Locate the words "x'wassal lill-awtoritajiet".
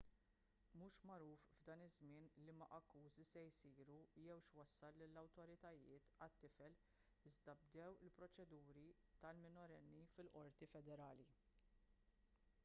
4.45-6.09